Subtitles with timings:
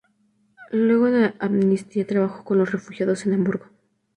[0.71, 3.67] Luego de amnistía trabajo con los refugiados en Hamburgo.